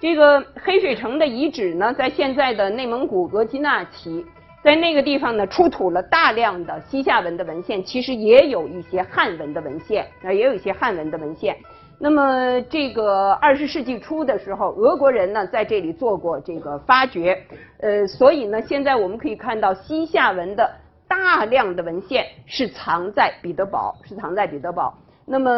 [0.00, 4.24] 这个黑水城的遗址呢，在现在的内蒙古额济纳旗，
[4.62, 11.56] 在那个地方呢，出土了大量的西夏文的文献，其实也有一些汉文的文献，啊，也有一些汉文的文献。
[11.98, 17.36] 那么，这个二十世纪初的时候，俄国人呢在这里做过这个发掘，
[17.80, 20.70] 呃，所以呢，现在我们可以看到西夏文的
[21.08, 24.94] 大量的文献是藏在彼得堡，是藏在彼得堡。
[25.30, 25.50] 那么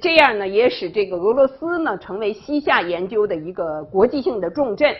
[0.00, 4.92] 这样呢，也使这个俄罗斯呢成为西夏研究的一个国际性的重镇。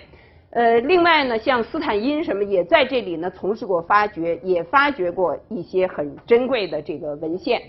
[0.51, 7.61] 呃，另外呢，像斯坦因什么也在这里呢从事过发掘，也发掘过一些很珍贵的这个文献。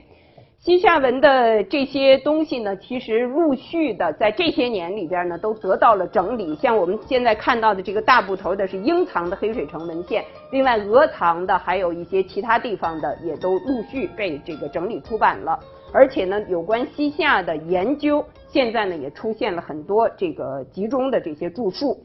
[0.59, 6.55] 西夏文的这些东西呢，其实陆续的在这些年里边呢都得到了整理。
[6.55, 15.59] 像我们现在看到的这个大部头的是英藏的黑水城文献，另外俄藏的还有一些其他地方的也都陆续被这个整理出版了。
[15.93, 22.03] 而且呢，有关西夏的研究，现在呢也出现了很多这个集中的这些著述。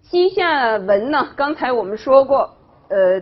[0.00, 2.48] 西夏文呢，刚才我们说过，
[2.88, 3.20] 呃，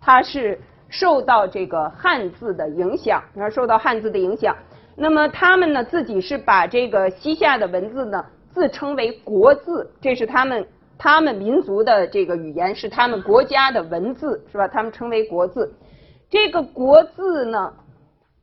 [0.00, 4.56] 它是受到这个汉字的影响，然后受到汉字的影响。
[4.94, 10.64] 那么他们呢，自己是把这个西夏的文字呢，自称为国字，这是他们
[10.96, 14.68] 他们民族的这个语言，是他们国家的文字，是吧？
[14.68, 15.74] 他们称为国字。
[16.30, 17.72] 这个国字呢？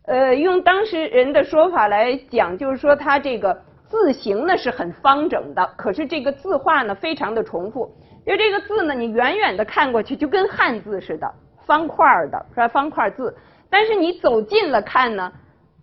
[0.09, 3.55] 呃，用当时人的说法来讲，就是说它这个
[3.87, 7.85] 字形呢是很方整的，可是这个字画呢非常的重复。
[8.25, 11.31] 就这个字呢，你远远的看过去就跟汉字似的，
[11.63, 12.67] 方块的是吧？
[12.67, 13.35] 方块字。
[13.69, 15.31] 但是你走近了看呢，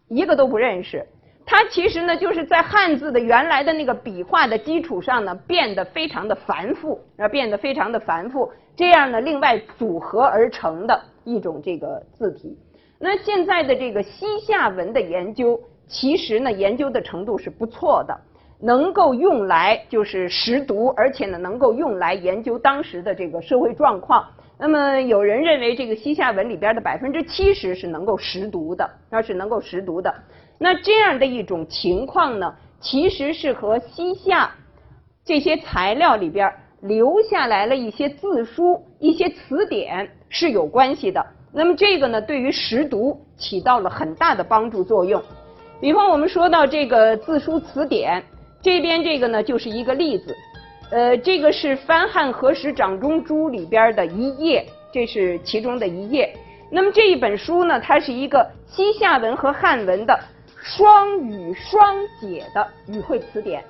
[0.09, 1.07] 一个都不认识。
[1.45, 12.59] 它其实呢就是在汉字的原来的那个笔画的基础上呢，变得非常的繁复，啊，变得非常的繁复，这样呢另外组合而成的一种这个字体。
[12.99, 18.19] 那现在的这个西夏文的研究，其实呢研究的程度是不错的，
[18.59, 24.27] 能够用来就是识读，而且呢能够用来研究当时的这个社会状况。
[24.59, 30.15] 那么有人认为这个西夏文里边的百分之七十是能够识读的，那是能够识读的。
[30.59, 34.51] 那这样的一种情况呢，其实是和西夏
[35.23, 41.25] 这些材料里边留下来了一些字书、一些词典是有关系的。
[41.53, 45.23] 那么这个呢，对于识读起到了很大的帮助作用。
[45.81, 48.23] 比方我们说到这个字书词典，
[48.63, 50.37] 这边这个呢就是一个例子。
[50.91, 56.33] 呃，这个是《翻汉和史掌中珠》里边的一页，这是其中的一页。
[56.71, 60.19] 那么这一本书呢，它是一个西夏文和汉文的
[60.63, 63.65] 双语双解的语汇词典。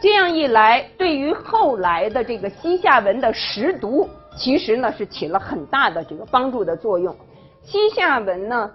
[0.00, 4.08] 这样一来，对于后来的这个西夏文的识读，
[4.40, 7.14] 其实呢是起了很大的这个帮助的作用。
[7.62, 8.70] 西夏文呢，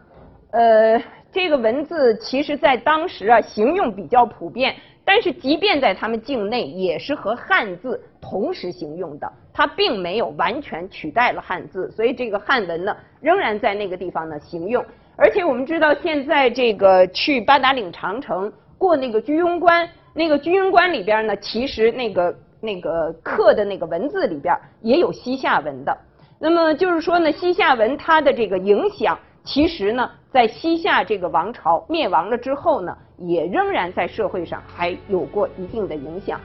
[0.51, 4.75] 呃，这个文字其实在当时啊，形用比较普遍。
[5.07, 11.91] 但是，即便在他们境内，也是和汉字同时行用的，它并没有完全取代了汉字。
[11.91, 14.83] 所以，这个汉文呢，仍然在那个地方呢行用。
[15.15, 25.95] 而且，我们知道，现在这个去八达岭长城过那个居庸关，那个居庸关里边呢，其实那个那个刻的那个文字里边也有西夏文的。
[26.39, 36.41] 那么就是说呢，西夏文它的这个影响，其实呢，在西夏这个王朝灭亡了之后呢，也仍然在社会上还有过一定的影响。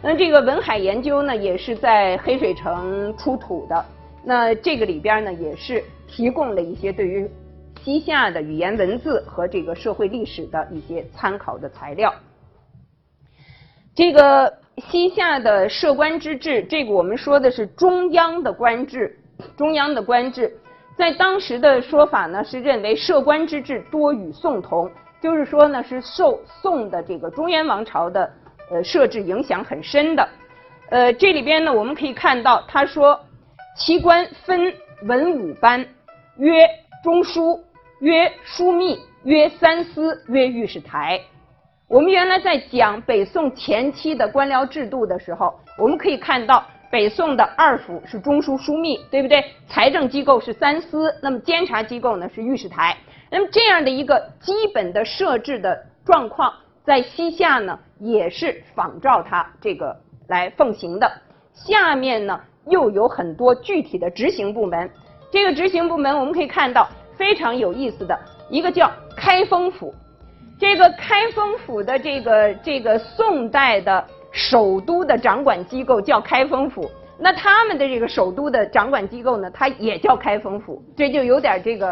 [0.00, 3.84] 那这个文海研究呢，也是在黑水城出土的。
[4.24, 7.28] 那这个里边呢，也是提供了一些对于
[7.82, 12.14] 西夏的语言文字和这个社会历史的一些参考的材料。
[13.94, 19.18] 这个西夏的设官之制，这个我们说的是中央的官制。
[19.56, 20.56] 中央的官制，
[20.96, 24.88] 在当时的说法呢，是认为设官之制多与宋同，
[25.20, 28.30] 就是说呢，是受宋的这个中原王朝的
[28.70, 30.28] 呃设置影响很深的。
[30.90, 33.18] 呃，这里边呢，我们可以看到，他说
[33.76, 34.72] 其官分
[35.02, 35.84] 文武班，
[36.36, 36.68] 曰
[37.02, 37.64] 中书，
[38.00, 41.20] 曰枢密，曰三司，曰御史台。
[41.92, 46.64] 我们原来在讲北宋前期的官僚制度的时候，我们可以看到。
[46.90, 49.42] 北宋的二府是中书枢密，对不对？
[49.66, 52.96] 财政机构是三司，那么监察机构呢是御史台。
[53.30, 56.52] 那么这样的一个基本的设置的状况，
[56.84, 59.94] 在西夏呢也是仿照它这个
[60.28, 61.10] 来奉行的。
[61.54, 64.90] 下面呢又有很多具体的执行部门。
[65.30, 68.18] 这个执行部门我们可以看到非常有意思的
[68.50, 69.94] 一个叫开封府。
[70.62, 74.06] 这个开封府的这个这个宋代的。
[74.34, 81.88] 首都的掌管机构叫开封府，那他们的这个首都的掌管机构呢，它也叫开封府，这就有点这个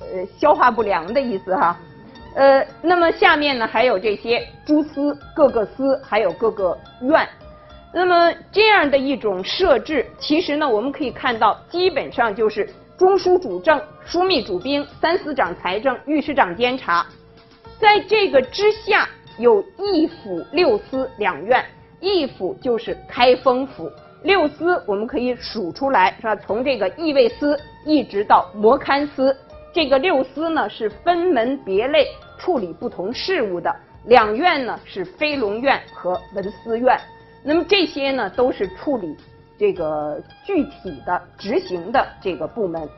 [0.00, 1.78] 呃消化不良的意思哈。
[2.34, 7.24] 呃，那么下面呢还有这些诸司、各个司，还有各个院。
[7.92, 12.68] 那么这样的一种设置，其实呢，我们可以看到，基本上就是
[12.98, 17.06] 中书主政、枢密主兵、三司掌财政、御史长监察，
[17.84, 21.62] 在这个之下有一府、六司两院。
[22.00, 23.92] 一府就是开封府，
[24.22, 26.34] 六司我们可以数出来，是吧？
[26.34, 29.36] 从这个议卫司一直到摩勘司，
[29.70, 32.06] 这个六司呢是分门别类
[32.38, 33.70] 处理不同事务的。
[34.06, 36.98] 两院呢是飞龙院和文思院。
[37.42, 39.14] 那么这些呢，都是处理
[39.58, 42.88] 这个具体的执行的这个部门。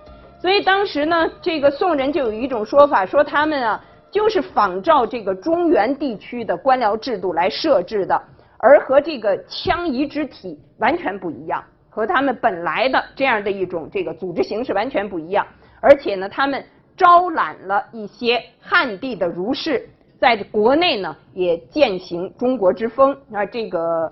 [0.40, 3.84] 所以当时呢，这个宋人就有一种说法，说他们啊，
[4.16, 8.18] 就是仿照这个中原地区的官僚制度来设置的，
[8.56, 15.46] 而和这个羌夷之体完全不一样，和他们本来的这样的一种这个组织形式完全不一样。
[15.82, 16.64] 而且呢，他们
[16.96, 19.86] 招揽了一些汉地的儒士，
[20.18, 24.10] 在国内呢也践行中国之风啊，这个。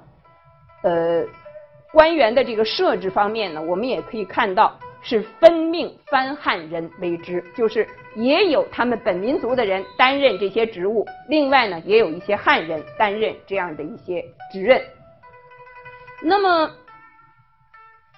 [0.82, 1.24] 呃，
[1.94, 7.86] 官员的这个设置方面呢，我们也可以看到是分命番汉人为之，就是
[8.16, 14.82] 也有他们本民族的人担任这些职务，另外呢，也有一些汉人担任这样的一些职任。
[16.22, 16.70] 那么，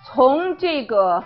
[0.04, 1.24] 从这个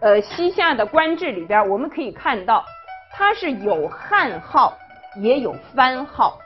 [0.00, 2.64] 呃西夏的官制里边，我们可以看到，
[3.12, 4.78] 它是有汉号
[5.20, 6.38] 也有番号，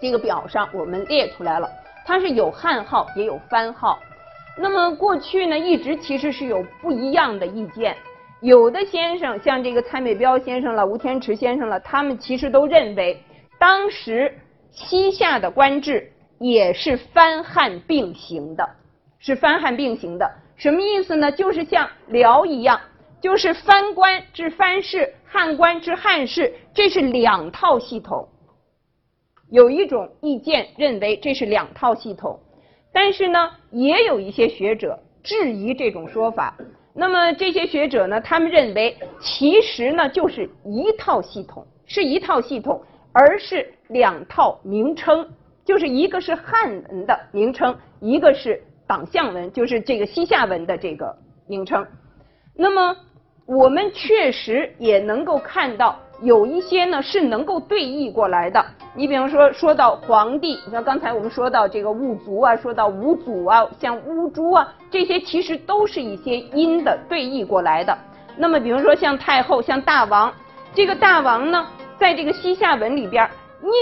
[0.00, 1.70] 这个表上我们列出来了。
[2.06, 3.98] 它是有汉号也有番号，
[4.56, 7.96] 那么过去呢一直其实是有不一样的意见，
[8.40, 13.20] 有的先生像这个蔡美彪先生了、吴天池先生了，他们其实都认为
[13.58, 14.32] 当时
[14.70, 18.68] 西夏的官制也是番汉并行的，
[19.18, 20.30] 是番汉并行的。
[20.56, 21.32] 什么意思呢？
[21.32, 22.80] 就是像辽一样，
[23.20, 28.28] 就是番官治番氏，汉官治汉氏，这是两套系统。
[29.50, 32.38] 有一种意见认为这是两套系统，
[32.94, 36.56] 但是呢，也有一些学者质疑这种说法。
[36.94, 42.80] 那么这些学者呢，他们认为其实呢就是一套系统，是一套系统，
[43.12, 45.28] 而是两套名称，
[45.64, 51.12] 就是一个是汉文的名称，一个是党项文，就是这个西夏文的这个
[51.48, 51.84] 名称。
[52.54, 52.96] 那么
[53.44, 55.98] 我们确实也能够看到。
[56.22, 58.64] 有一些呢是能够对译过来的，
[58.94, 67.96] 你比方说说到皇帝，你看刚才我们说到这个兀族啊，说到吴祖啊，像乌珠啊，这些其实都是一些音的对译过来的。
[68.36, 70.32] 那么比如说像太后，像大王，
[70.74, 71.66] 这个大王呢，
[71.98, 73.28] 在这个西夏文里边，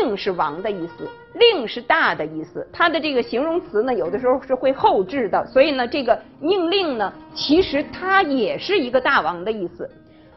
[0.01, 9.89] 宁是王的意思，令是大的意思，它的这个形容词呢，有的时候是会后置的，所以呢，这个宁令呢，其实它也是一个大王的意思。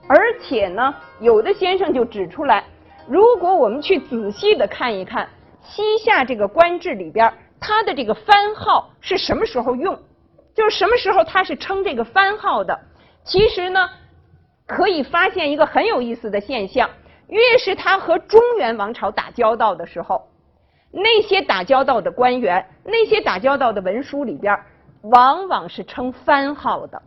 [0.07, 2.63] 而且呢，有的先生就指出来，
[3.07, 5.27] 如果我们去仔细的看一看
[5.63, 9.97] 西夏这个官制里边，它的这个番号是什么时候用，
[10.53, 12.79] 就是什么时候它是称这个番号的。
[13.23, 13.89] 其实呢，
[14.67, 16.87] 可以发现一个很有意思的现象：
[17.27, 20.27] 越是他和中原王朝打交道的时候，
[20.91, 24.55] 那些打交道的官员，那些打交道的文书里边，
[25.01, 27.01] 往往是称番号的。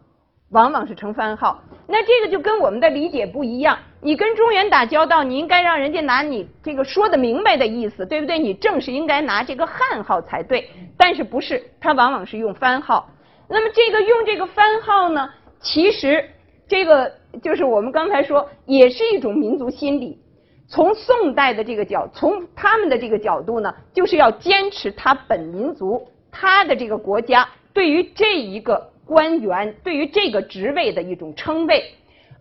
[0.50, 3.78] 往往是称番号，那这个就跟我们的理解不一样。
[4.00, 8.38] 你跟中原打交道，你应该让人家拿你这个说的明白的意思，对不对？
[8.38, 10.70] 你正是应该拿这个汉号才对。
[10.96, 13.10] 但是不是，他往往是用番号。
[13.46, 15.28] 那么这个用这个番号呢，
[15.60, 16.24] 其实
[16.66, 17.12] 这个
[17.42, 20.18] 就是我们刚才说，也是一种民族心理。
[20.66, 28.90] 从宋代的这个角，从他们的这个角度呢，就是要坚持他本民族，他的这个国家对于这一个。
[29.08, 31.82] 官员对于这个职位的一种称谓，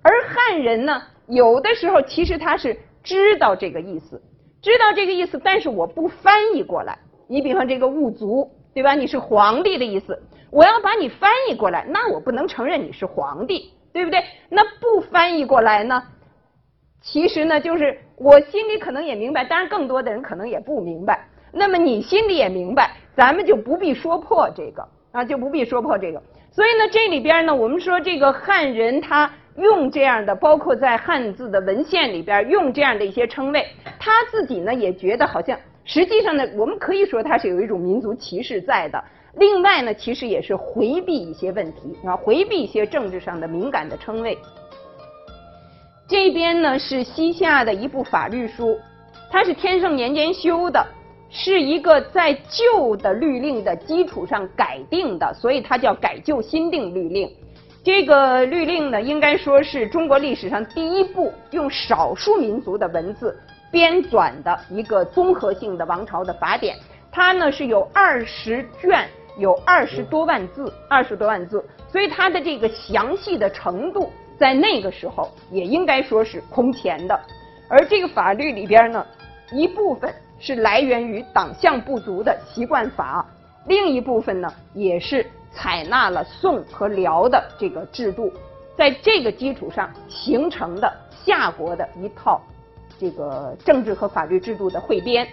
[0.02, 4.22] 而汉人呢，有的时候其实他是知道这个意思，
[4.62, 7.00] 知道这个意思，但是我不翻译过来。
[7.30, 8.96] 你比方这个兀族，对吧？
[8.96, 10.22] 你是皇帝的意思，
[10.52, 14.22] 我要把你翻译过来，那我不能承认你是皇帝，对不对？
[14.50, 16.04] 那不翻译过来呢，
[17.02, 21.26] 其实呢，就是我心里可能也明白，当然更多的人可能也不明白。
[21.54, 26.22] 那么你心里也明白，咱们就不必说破这个啊，就不必说破这个。
[26.58, 33.64] 所以呢，这里边呢，我们说这个汉人他用这样的，包括在汉字的文献里边用这样的一些称谓，
[34.00, 39.04] 他自己呢也觉得好像，实际上呢，我们可以说他是有一种民族歧视在的。
[39.36, 44.36] 另外呢，其实也是回避一些问题啊，回避一些政治上的敏感的称谓。
[46.08, 48.80] 这边呢是西夏的一部法律书，
[49.30, 50.84] 它是天圣年间修的。
[51.30, 57.30] 是一个在旧的律令的基础上改定的，所以它叫改旧新定律令。
[57.84, 63.38] 这个律令呢，应该说是中国历史上第一部用少数民族的文字
[63.72, 66.76] 编纂的一个综合性的王朝的法典。
[67.12, 69.08] 它呢是有二十卷，
[69.38, 77.20] 有二十多万字，二十多万字，所以它的这个详细的程度，在那个时候也应该说是空前的。
[77.70, 79.06] 而这个法律里边呢，
[79.52, 83.26] 一部分是来源于党项部族的习惯法，
[83.66, 88.32] 另一部分呢也是采纳了宋和辽的这个制度，
[88.78, 90.94] 在这个基础上形成的
[91.26, 92.42] 夏国的一套
[93.00, 95.28] 这个政治和法律制度的汇编。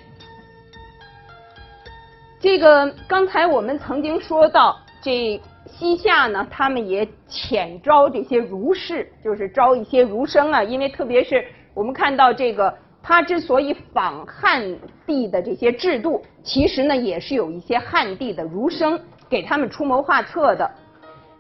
[2.41, 11.45] 这个刚才我们曾经说到，这西夏呢，他们也遣招这些儒士，就是招一些儒生啊，因为特别是。
[11.75, 12.73] 我们看到这个，
[13.07, 14.65] 他之所以仿汉
[15.07, 20.71] 帝的这些制度，其实呢也是有一些汉帝的儒生给他们出谋划策的。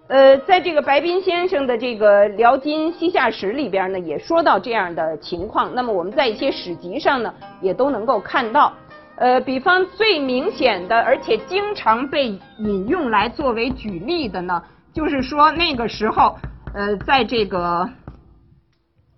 [0.08, 5.74] 呃，在这个白斌先生的这个《辽金西夏史》里边呢，也说到这样的情况。
[5.74, 8.70] 那么我们在一些史籍上呢，也都能够看到。
[9.16, 16.36] 呃，比方最明显的，而且经常被引用来作为举例的呢，就是说那个时候，
[16.74, 17.88] 呃，在这个。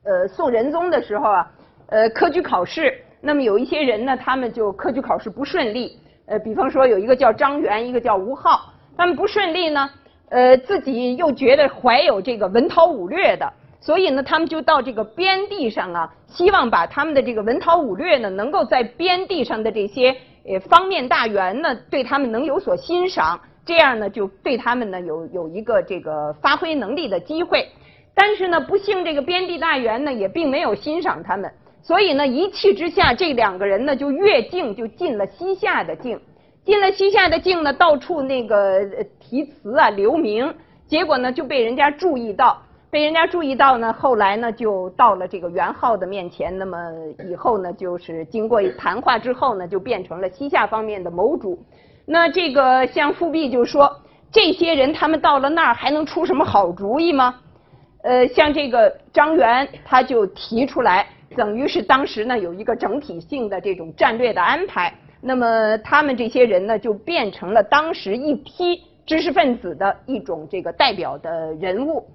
[0.05, 1.51] 呃，宋仁宗的时候啊，
[1.89, 5.99] 呃，科举考试，那么有一些人呢，他们就科举考试不顺利。
[6.27, 9.89] 呃，比方说有一个叫张元，一个叫吴浩，他们不顺利呢，
[10.31, 13.49] 呃，自己又觉得怀有这个文韬武略的，
[13.81, 20.11] 所以呢，他们就到这个边地上啊，希望把他们的这个文韬武略呢，能够在边地上的这些
[20.45, 27.69] 呃方面大员呢，对他们能有所欣赏，这样呢，就对他们呢有有一个这个发挥能力的机会。
[28.13, 31.49] 但是呢，不幸这个边地大员呢也并没有欣赏他们，
[31.87, 36.21] 所以呢一气之下，这两个人呢就越境就进了西夏的境，
[36.65, 38.85] 进了西夏的境呢，到处那个
[39.21, 40.53] 题词啊留名，
[40.89, 46.77] 结果呢就被人家注意到，被人家注意到呢，后来呢就到了这个元昊的面前，那么
[47.31, 51.57] 以后呢就是经过谈话之后呢，就变成了西夏方面的谋主。
[52.05, 54.01] 那这个像富弼就说，
[54.33, 57.37] 这些人他们到了那儿还能出什么好主意吗？
[58.03, 64.93] 呃，像这个张元，他就提出来，等于是当时呢有一个整体性的这种战略的安排。
[65.21, 72.07] 那么他们这些人呢，就变成了当时一批知识分子的一种这个代表的人物。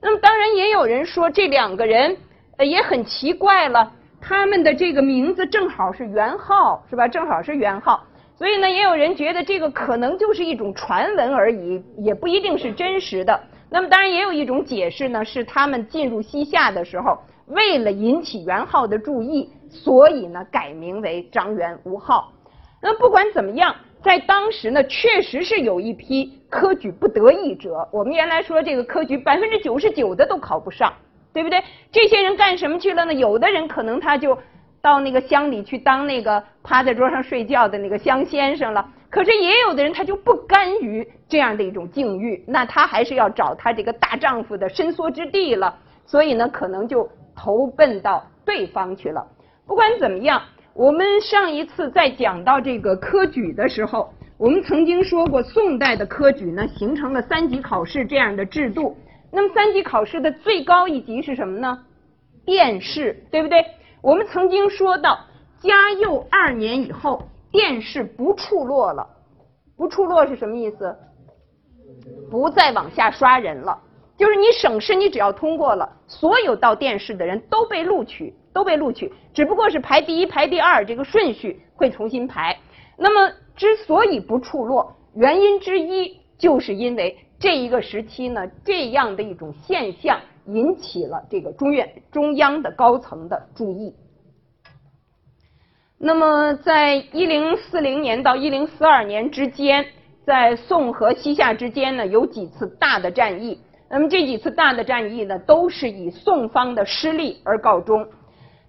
[0.00, 2.16] 那么当然也有人说，这两个人
[2.58, 7.08] 也很奇怪了，他们的这个名字正好是元昊，是吧？
[7.08, 8.00] 正好是元昊，
[8.36, 13.40] 所以呢，也有人觉得这个可能就是一种传闻而已，也不一定是真实的。
[13.68, 17.18] 那么当然也有一种解释呢，是他们进入西夏的时候，
[17.50, 22.32] 为了引起元昊的注意，所以呢改名为张元吴昊。
[22.82, 27.86] 那不管怎么样，在当时呢，确实是有一批科举不得意者。
[27.92, 30.92] 我们原来说这个科举百分之九十九的都考不上，
[31.32, 31.62] 对不对？
[31.92, 33.12] 这些人干什么去了呢？
[33.12, 34.36] 有的人可能他就
[34.80, 38.88] 到那个乡里去当那个趴在桌上睡觉的那个乡先生了。
[39.10, 45.76] 可是也有的人他就不甘于这样的一种境遇，那他还是要找他这个大丈夫的伸缩之地了，
[46.06, 47.06] 所以呢，可能就
[47.42, 49.26] 投奔到对方去了。
[49.66, 50.42] 不管怎么样，
[50.74, 58.94] 我们上一次在讲到这个科举的时候，我们曾经说过，宋代的科举呢形成了三级考试这样的制度。
[59.32, 61.82] 那么三级考试的最高一级是什么呢？
[62.44, 63.64] 殿试，对不对？
[64.02, 65.18] 我们曾经说到，
[65.60, 67.22] 嘉佑二年以后。
[67.52, 69.04] 殿试不处落了，
[69.76, 70.96] 不处落是什么意思？
[72.30, 73.76] 不再往下刷人了，
[74.20, 82.54] 就是你省试，你只要通过了，所有到殿试的人都被录取，都被录取，只不过是排第一、排第二这个顺序会重新排。
[82.98, 93.94] 那么之所以不处落，原因之一就是因为这一个时期呢，这样的一种现象引起了这个中院中央的高层的注意。
[95.96, 99.86] 那么，在一零四零年到一零四二年之间，
[100.26, 103.58] 在宋和西夏之间呢，有几次大的战役。
[103.90, 108.06] 那么这几次大的战役呢，都是以宋方的失利而告终。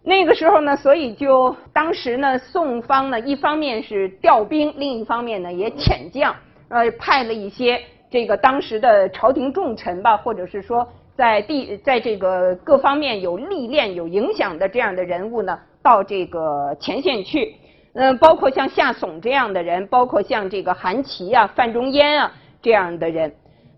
[0.04, 6.36] 那个时候呢，所以就当时呢，宋方呢，一方面是调兵，另一方面呢，也遣将，
[6.70, 15.60] 呃，派了一些这个当时的朝廷重臣吧，或者是说在地在这个各方面有历练、有影响的这样的人物呢。
[15.84, 17.56] 到这个前线去，
[17.94, 23.34] 嗯，包括像夏竦这样的人，包括像这个韩琦啊、范仲淹啊这样的人。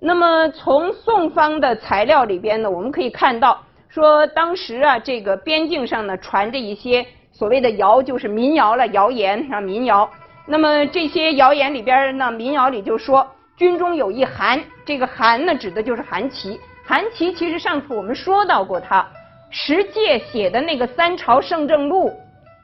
[0.05, 10.10] 那么从宋方的材料里边呢，我们可以看到，说当时啊，这个边境上呢传着一些所谓的谣，就是民谣了，谣言啊，民谣。
[10.45, 19.07] 那么这些谣言里边呢，民谣里就说，军中有一韩，这个韩呢指的就是韩琦，韩琦其实上次我们说到过他，
[19.51, 22.10] 石介写的那个《三朝圣政录》，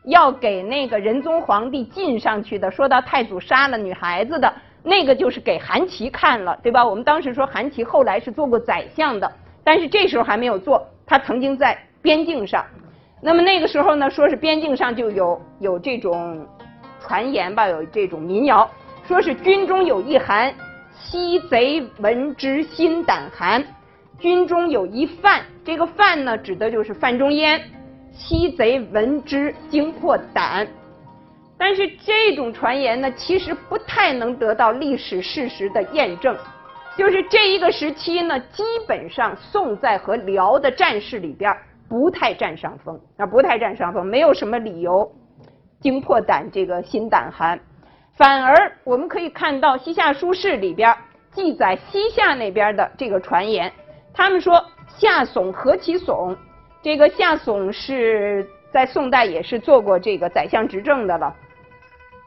[0.04, 4.54] 要给那个仁宗皇帝进上去的，说到太祖杀了女孩子的
[4.90, 6.84] 那个，就是给韩琦看了，对吧？
[6.84, 9.32] 我们当时说韩琦后来是做过宰相的，
[9.64, 12.66] 但是这时候还没有做，他曾经在边境上。
[13.22, 16.44] 那么那个时候呢，说是边境上就有有这种
[17.00, 18.70] 传言吧，有这种民谣，
[19.08, 20.54] 说是军中有一寒，
[20.94, 23.64] 西贼闻之心胆寒。
[24.18, 27.62] 军中有一范，这个范呢，指的就是范仲淹。
[28.12, 30.68] 西贼闻之惊破胆。
[31.60, 36.36] 但是这种传言呢，其实不太能得到历史事实的验证。
[36.98, 41.54] 就是这一个时期呢，基本上宋在和辽的战事里边
[41.90, 45.12] 不太占上风，啊，不太占上风，没有什么理由
[45.82, 47.60] 惊破胆，这个心胆寒。
[48.16, 50.96] 反而我们可以看到《西夏书事》里边
[51.32, 53.72] 记载西夏那边的这个传言。
[54.14, 56.36] 他们说夏竦何其竦，
[56.82, 61.36] 这个夏竦是在宋代也是做过这个宰相执政的了。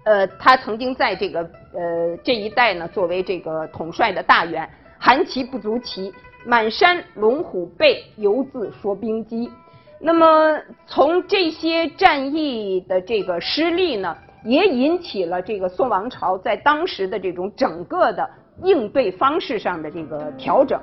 [0.05, 1.41] 呃，他曾经在这个
[1.73, 4.69] 呃这一带呢，作为这个统帅的大员。
[4.99, 6.13] 韩其不足奇，
[6.45, 9.51] 满山龙虎背，犹自说兵机。
[9.99, 10.57] 那么
[10.87, 18.29] 从这些战役的这个失利呢，也引起了这个宋王朝在当时的这种整个的
[18.63, 20.81] 应对方式上的这个调整。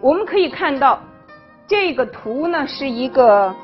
[0.00, 1.00] 我们可以看到，
[1.66, 3.54] 这个图呢是一个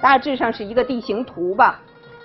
[0.00, 1.80] 大致上是一个地形图吧。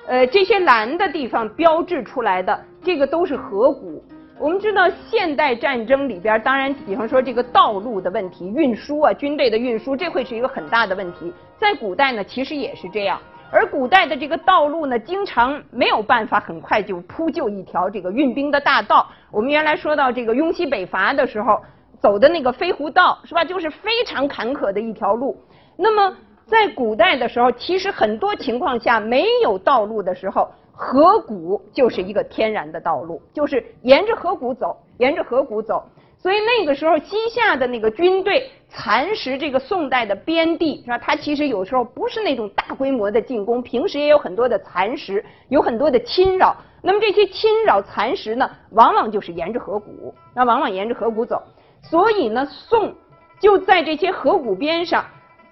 [0.07, 4.03] 呃，这些蓝的地方标志出来的，这个都是河谷。
[4.39, 11.31] 我们知道，现代战争里边，当然，比方说这个道路的问题、运输啊，军队的运输，这会是一个很大的问题。
[11.57, 13.19] 在古代呢，其实也是这样。
[13.51, 19.07] 而古代的这个道路呢，经常没有办法很快就铺就一条这个运兵的大道。
[19.31, 21.61] 我们原来说到这个雍西北伐的时候。
[22.01, 23.45] 走的那个飞狐道是吧？
[23.45, 25.37] 就是非常坎坷的一条路。
[25.77, 26.17] 那么
[26.51, 35.81] 在古代的时候，其实很多情况下没有道路的时候，河谷就是一个天然的道路，就是沿着河谷走，沿着河谷走。
[36.17, 40.97] 所以那个时候西夏的那个军队蚕食这个宋代的边地是吧？
[40.97, 46.55] 它其实有时候不是那种大规模的进攻，平时也有很多的蚕食，有很多的侵扰。
[46.83, 51.41] 那么这些侵扰蚕食呢，往往就是沿着河谷，那往往沿着河谷走。
[51.81, 52.93] 所以呢，宋
[53.39, 55.03] 就在这些河谷边上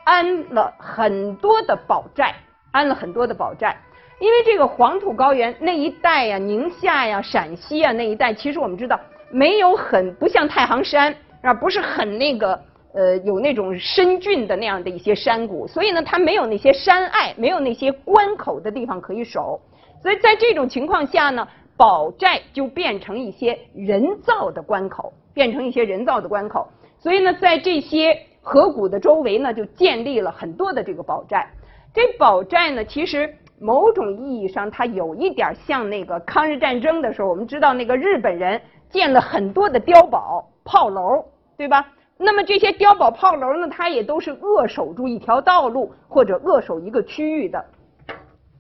[0.10, 2.34] 安了很多的堡寨，
[2.72, 3.78] 安了很多的堡寨。
[4.20, 12.60] 因为这个黄土高原那一带呀，宁夏呀、陕西啊那一带，其实我们知道没有很不像太行山啊，不是很那个
[12.96, 19.62] 呃有那种深峻的那样的一些山谷，所以呢，它没有那些山隘，没有那些关口的地方可以守。
[20.02, 25.14] 所以在这种情况下呢，堡寨就变成一些人造的关口。
[25.32, 26.68] 变成一些人造的关口，
[26.98, 28.20] 所以呢，在这些
[28.50, 31.48] 河谷的周围呢，就建立了很多的这个堡寨。
[31.94, 38.60] 这堡寨呢，其实某种意义上，它有一点像那个抗日战争的时候，我们知道那个日本人
[38.90, 41.24] 建了很多的碉堡、炮楼，
[41.56, 41.86] 对吧？
[42.18, 47.64] 那么这些碉堡、炮楼呢，它也都是扼守住一条道路或者扼守一个区域的。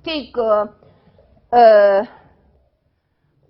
[0.04, 0.70] 这个，
[1.50, 2.08] 呃。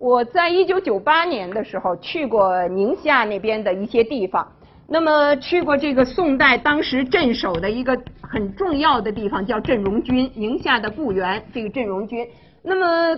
[0.02, 4.50] 我在一九九八年的时候去过宁夏那边的一些地方，
[4.92, 12.26] 那么去过这个宋代当时镇守的一个很重要的地方叫镇戎军，宁夏的固原这个镇戎军。
[12.60, 13.16] 那么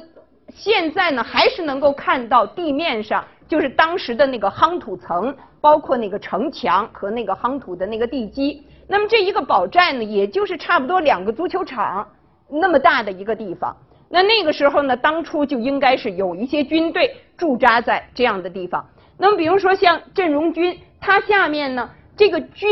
[0.50, 8.62] 现在呢，还是能够看到地面上就是当时的那个夯土层，包括那个城墙和那个夯土的那个地基。
[8.86, 12.06] 那么这一个堡寨呢，也就是差不多两个足球场
[12.50, 13.74] 那么大的一个地方。
[14.10, 18.86] 那那个时候呢，当初就应该是有一些军队驻扎在这样的地方。
[19.22, 22.68] 那么，比如说像镇戎军，它下面呢，这个军，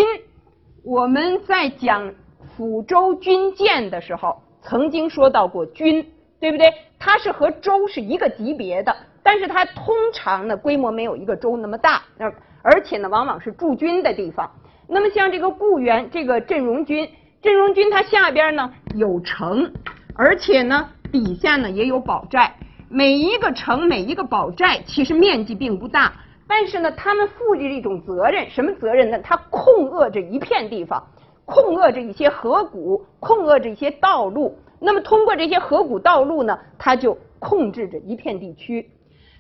[0.83, 2.13] 我们在讲
[2.59, 6.05] 抚州军舰的时候，曾经说到过军，
[6.41, 6.69] 对不对？
[6.99, 12.27] 它是和州是一个级别的，但是它通常呢规模没有一个州那么大，那
[12.63, 14.51] 而且呢往往是驻军的地方。
[14.89, 17.09] 那么像这个固原这个镇戎军，
[17.41, 19.73] 镇戎军它下边呢有城，
[20.17, 20.89] 而且呢。
[21.13, 22.55] 底下呢也有堡寨，
[22.89, 26.13] 每一个城、每一个堡寨其实面积并不大，
[26.51, 29.21] 但是呢，他们负着一种责任，什么责任呢？
[29.21, 31.01] 他控扼着一片地方，
[31.45, 34.59] 控扼着一些河谷，控扼着一些道路。
[34.81, 38.91] 那么通过这些河谷道路呢，他就控制着一片地区。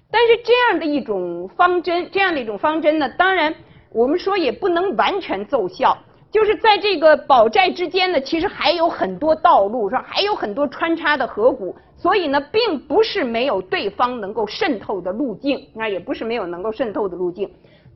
[0.09, 3.53] 但是这样的一种方针，这样的一种方针呢，当然
[3.91, 5.99] 我们说也不能完全奏效。
[6.31, 17.47] 就是在这个堡寨之间呢，其实还有很多道路，说还有很多穿插的河谷，所以呢，并不是没有对方能够渗透的路径，那也不是没有能够渗透的路径。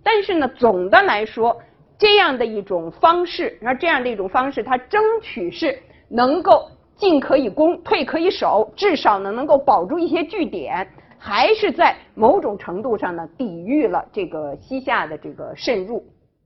[0.03, 1.57] 但是呢，总的来说，
[1.99, 5.79] 这样的一种方式，那这样的一种方式，它争取是
[6.11, 10.87] 能够进可以攻，退可以守，至少呢能够保住一些据点，
[11.17, 16.05] 还是在某种程度上呢抵御了这个西夏的这个渗入。